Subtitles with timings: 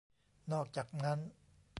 [0.51, 1.19] นอกจากนั้น